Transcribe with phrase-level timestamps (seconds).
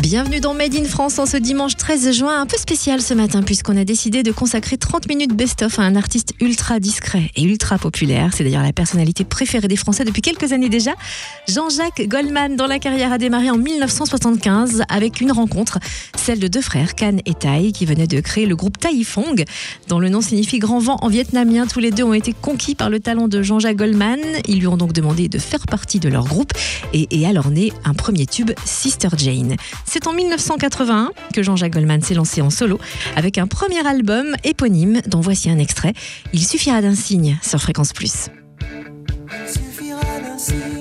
[0.00, 3.42] Bienvenue dans Made in France en ce dimanche 13 juin, un peu spécial ce matin
[3.42, 7.78] puisqu'on a décidé de consacrer 30 minutes best-of à un artiste ultra discret et ultra
[7.78, 8.30] populaire.
[8.32, 10.92] C'est d'ailleurs la personnalité préférée des Français depuis quelques années déjà.
[11.48, 15.80] Jean-Jacques Goldman, dont la carrière a démarré en 1975 avec une rencontre,
[16.16, 19.44] celle de deux frères, Can et Tai, qui venaient de créer le groupe Tai Fong,
[19.88, 21.66] dont le nom signifie grand vent en vietnamien.
[21.66, 24.20] Tous les deux ont été conquis par le talent de Jean-Jacques Goldman.
[24.46, 26.52] Ils lui ont donc demandé de faire partie de leur groupe
[26.92, 29.56] et, et alors né un premier tube, Sister Jane.
[29.90, 32.78] C'est en 1981 que Jean-Jacques Goldman s'est lancé en solo
[33.16, 35.94] avec un premier album éponyme dont voici un extrait.
[36.34, 38.28] Il suffira d'un signe sur Fréquence Plus.
[38.60, 40.77] Il suffira d'un signe,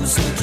[0.00, 0.39] I'm so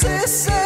[0.00, 0.59] você sabe.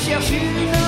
[0.00, 0.79] chercher une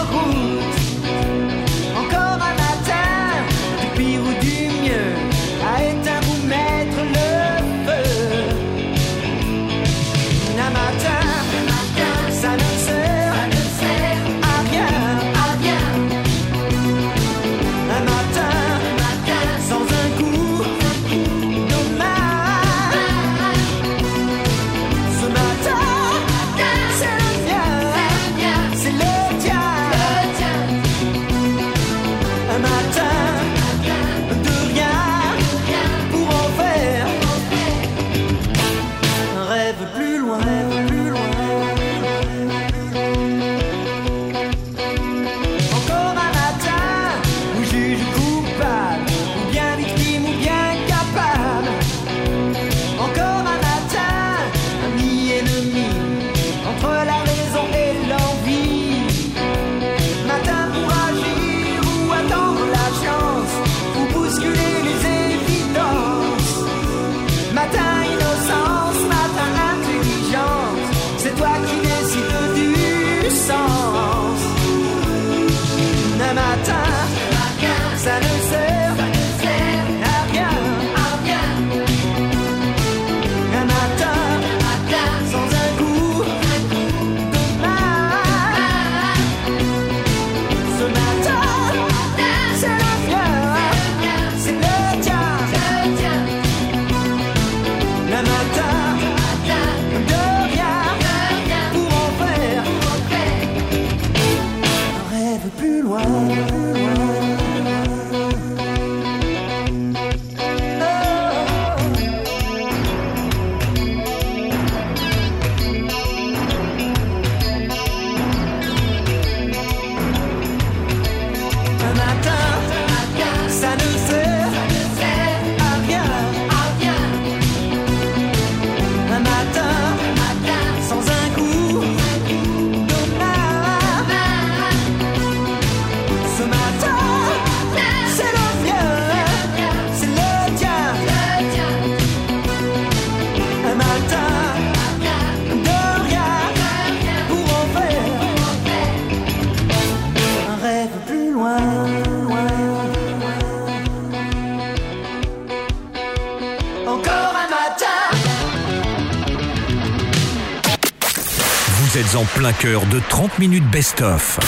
[162.35, 164.39] plein cœur de 30 minutes best-of.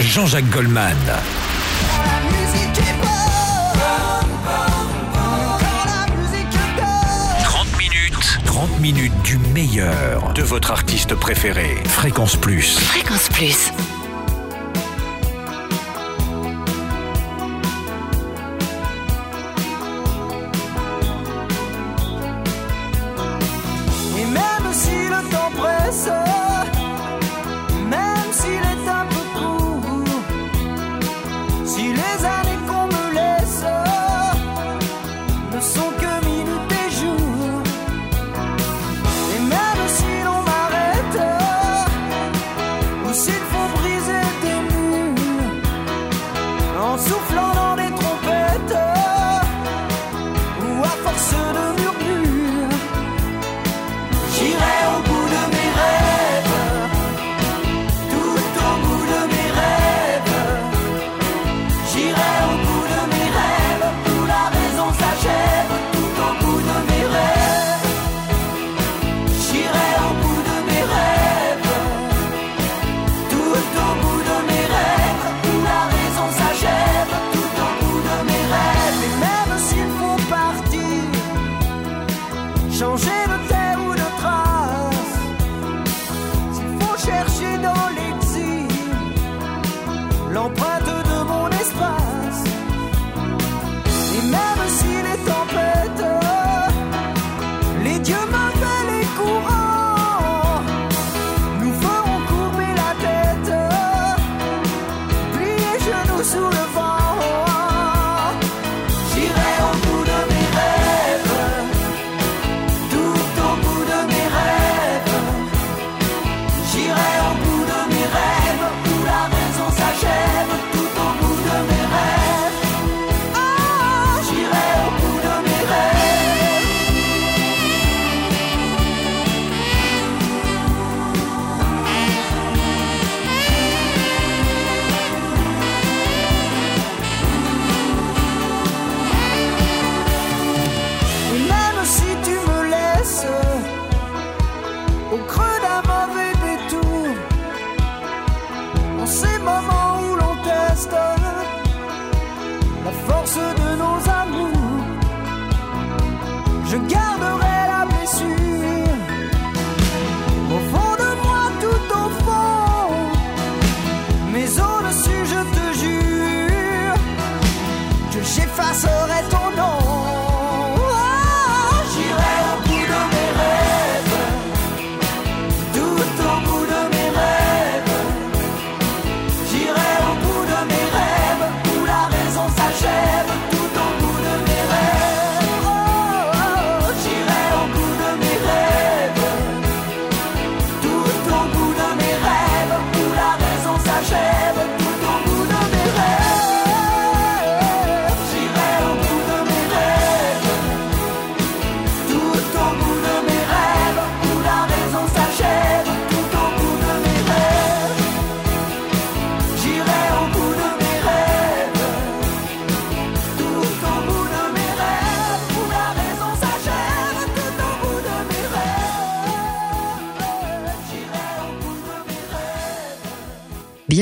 [0.00, 0.96] Jean-Jacques Goldman.
[8.84, 11.74] minutes du meilleur de votre artiste préféré.
[11.86, 12.78] Fréquence Plus.
[12.78, 13.70] Fréquence Plus.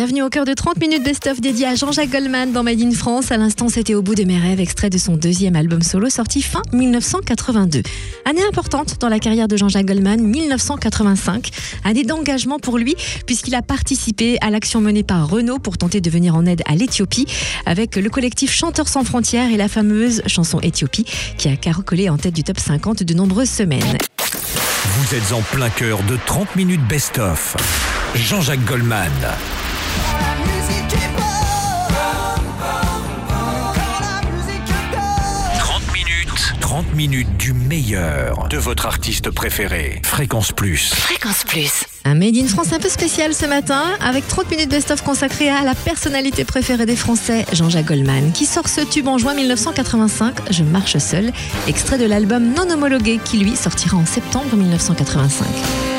[0.02, 3.30] Bienvenue au cœur de 30 minutes best-of dédié à Jean-Jacques Goldman dans Made in France.
[3.30, 6.42] À l'instant, c'était Au bout de mes rêves, extrait de son deuxième album solo sorti
[6.42, 7.82] fin 1982.
[8.24, 11.50] Année importante dans la carrière de Jean-Jacques Goldman, 1985.
[11.84, 16.10] Année d'engagement pour lui, puisqu'il a participé à l'action menée par Renault pour tenter de
[16.10, 17.26] venir en aide à l'Éthiopie,
[17.64, 21.06] avec le collectif Chanteurs sans frontières et la fameuse chanson Éthiopie,
[21.38, 23.98] qui a caracolé en tête du top 50 de nombreuses semaines.
[24.18, 27.56] Vous êtes en plein cœur de 30 minutes best-of.
[28.16, 29.12] Jean-Jacques Goldman.
[30.20, 32.46] La musique est bonne.
[33.74, 35.58] Quand la musique est bonne.
[35.58, 36.54] 30 minutes.
[36.60, 40.00] 30 minutes du meilleur de votre artiste préféré.
[40.04, 40.92] Fréquence Plus.
[40.94, 41.84] Fréquence Plus.
[42.04, 45.62] Un Made in France un peu spécial ce matin, avec 30 minutes best-of consacrées à
[45.62, 50.64] la personnalité préférée des Français, Jean-Jacques Goldman, qui sort ce tube en juin 1985, Je
[50.64, 51.32] marche seul,
[51.68, 55.91] extrait de l'album non homologué qui lui sortira en septembre 1985.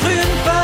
[0.00, 0.61] Je m'offre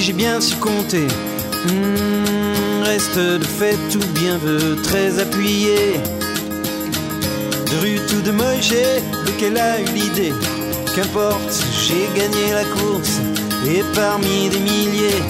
[0.00, 1.06] j'ai bien su compter.
[1.66, 6.00] Hmm, reste de fait tout bien veut très appuyé.
[7.70, 8.72] De rue tout de Moïse,
[9.26, 10.32] lequel a eu l'idée?
[10.94, 13.20] Qu'importe, j'ai gagné la course
[13.66, 15.22] et parmi des milliers.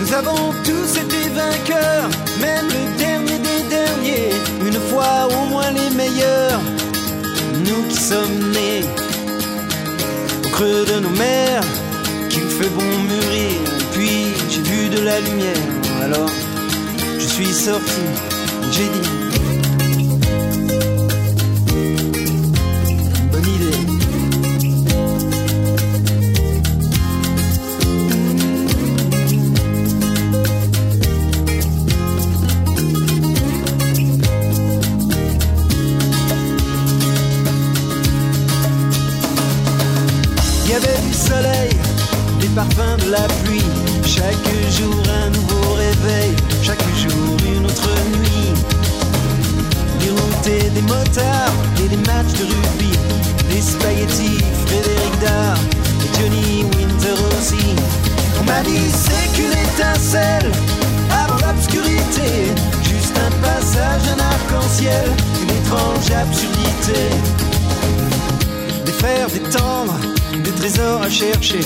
[0.00, 2.08] Nous avons tous été vainqueurs,
[2.40, 4.30] même le dernier des derniers.
[4.66, 6.60] Une fois au moins les meilleurs,
[7.66, 8.84] nous qui sommes nés
[10.46, 11.62] au creux de nos mers,
[12.30, 13.77] qu'il fait bon mûrir.
[13.98, 15.56] Puis j'ai vu de la lumière,
[16.04, 16.30] alors
[17.18, 18.00] je suis sorti,
[18.70, 19.08] j'ai dit.
[23.32, 23.78] Bonne idée.
[40.66, 41.70] Il y avait du soleil,
[42.40, 43.64] des parfums de la pluie.
[44.04, 48.52] Chaque jour un nouveau réveil, chaque jour une autre nuit.
[50.00, 52.92] Des routes et des motards et des matchs de rugby.
[53.50, 55.58] Des spaghettis, Frédéric Dard
[56.18, 57.74] Johnny Winter aussi.
[58.40, 60.52] On m'a dit c'est qu'une étincelle
[61.10, 62.52] avant l'obscurité.
[62.82, 65.04] Juste un passage, un arc-en-ciel,
[65.42, 67.38] une étrange absurdité
[68.88, 69.98] des fers, des tendres,
[70.42, 71.60] des trésors à chercher,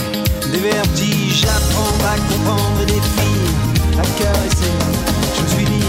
[0.50, 3.52] des vertiges prendre, à comprendre, des filles
[3.98, 4.72] à caresser.
[5.36, 5.86] Je me suis dit,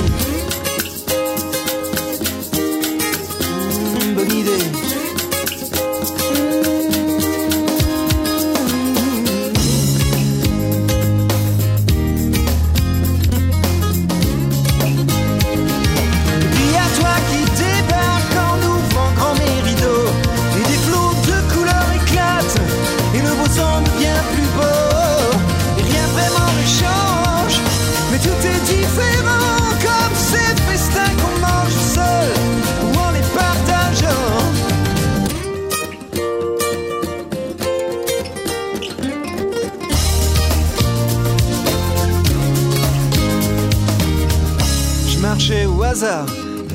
[4.08, 5.03] hmm, bonne idée.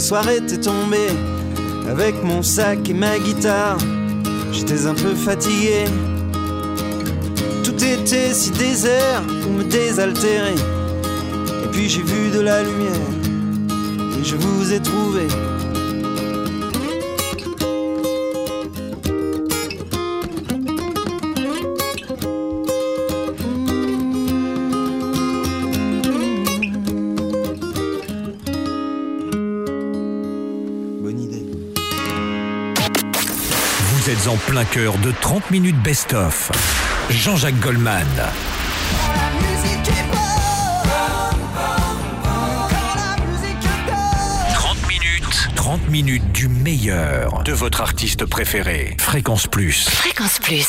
[0.09, 1.11] La soirée était tombée
[1.87, 3.77] avec mon sac et ma guitare.
[4.53, 5.85] J'étais un peu fatigué.
[7.63, 10.55] Tout était si désert pour me désaltérer.
[11.63, 13.11] Et puis j'ai vu de la lumière
[14.19, 15.29] et je vous ai trouvé.
[34.29, 36.51] En plein cœur de 30 minutes best-of.
[37.09, 38.07] Jean-Jacques Goldman.
[38.17, 41.49] La musique est bonne.
[42.23, 44.55] Quand la musique est bonne.
[44.55, 45.49] 30 minutes.
[45.55, 48.97] 30 minutes du meilleur de votre artiste préféré.
[49.01, 49.89] Fréquence Plus.
[49.89, 50.68] Fréquence Plus.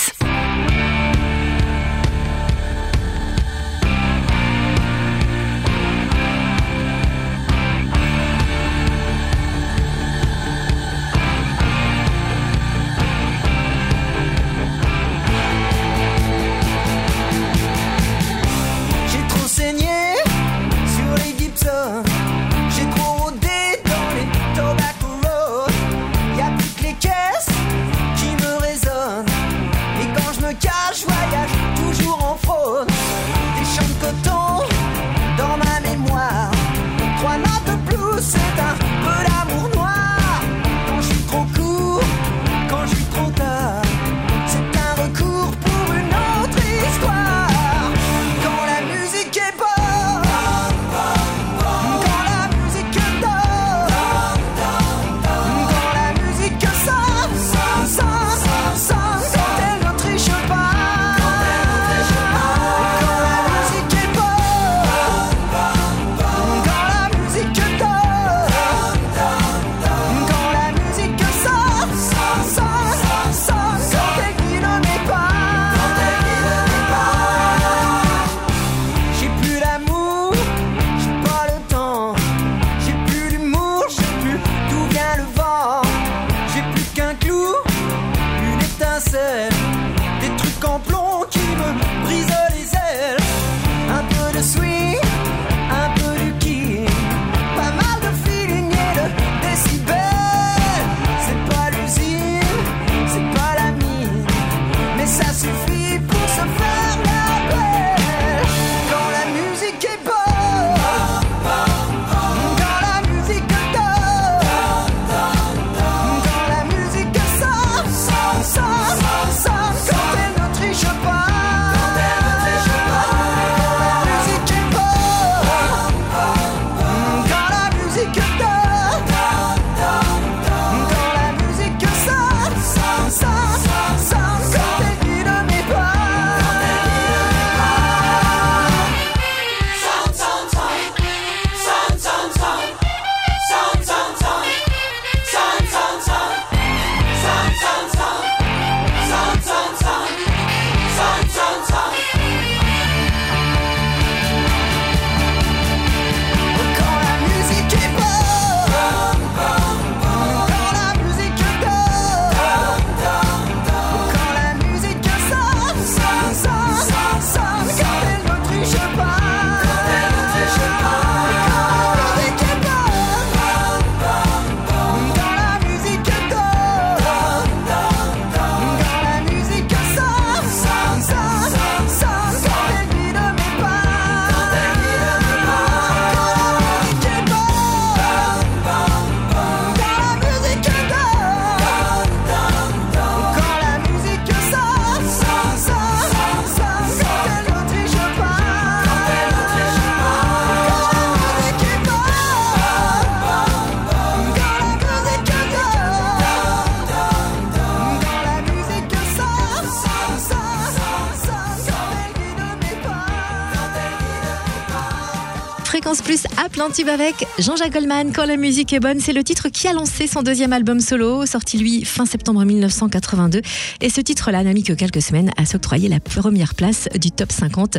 [216.10, 218.12] Plus à tube avec Jean-Jacques Goldman.
[218.12, 221.28] Quand la musique est bonne, c'est le titre qui a lancé son deuxième album solo,
[221.28, 223.41] sorti lui fin septembre 1982.
[223.82, 227.32] Et ce titre-là n'a mis que quelques semaines à s'octroyer la première place du top
[227.32, 227.78] 50.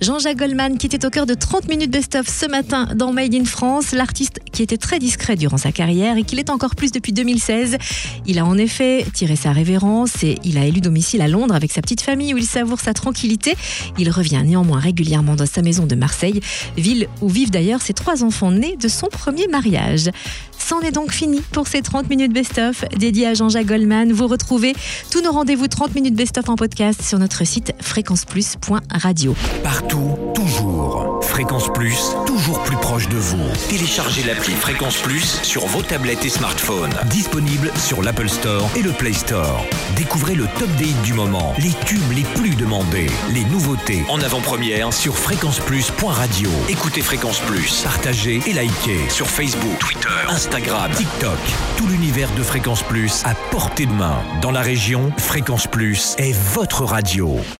[0.00, 3.44] Jean-Jacques Goldman qui était au cœur de 30 minutes best-of ce matin dans Made in
[3.44, 7.12] France, l'artiste qui était très discret durant sa carrière et qui l'est encore plus depuis
[7.12, 7.78] 2016.
[8.26, 11.72] Il a en effet tiré sa révérence et il a élu domicile à Londres avec
[11.72, 13.54] sa petite famille où il savoure sa tranquillité.
[13.98, 16.40] Il revient néanmoins régulièrement dans sa maison de Marseille,
[16.76, 20.10] ville où vivent ses trois enfants nés de son premier mariage.
[20.58, 24.12] C'en est donc fini pour ces 30 minutes best-of dédiées à Jean-Jacques Goldman.
[24.12, 24.74] Vous retrouvez
[25.10, 29.34] tous nos rendez-vous 30 minutes best-of en podcast sur notre site fréquenceplus.radio.
[29.62, 31.11] Partout, toujours.
[31.22, 33.42] Fréquence Plus, toujours plus proche de vous.
[33.68, 36.94] Téléchargez l'appli Fréquence Plus sur vos tablettes et smartphones.
[37.06, 39.64] Disponible sur l'Apple Store et le Play Store.
[39.96, 44.20] Découvrez le top des hits du moment, les tubes les plus demandés, les nouveautés en
[44.20, 46.50] avant-première sur fréquenceplus.radio.
[46.68, 51.38] Écoutez Fréquence Plus, partagez et likez sur Facebook, Twitter, Instagram, TikTok.
[51.76, 54.22] Tout l'univers de Fréquence Plus à portée de main.
[54.40, 57.42] Dans la région, Fréquence Plus est votre radio.